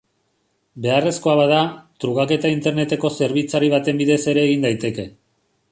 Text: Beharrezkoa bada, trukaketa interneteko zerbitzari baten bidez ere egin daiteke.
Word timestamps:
Beharrezkoa 0.85 1.35
bada, 1.41 1.59
trukaketa 2.05 2.53
interneteko 2.55 3.13
zerbitzari 3.19 3.73
baten 3.77 4.03
bidez 4.03 4.21
ere 4.35 4.49
egin 4.49 4.69
daiteke. 4.71 5.09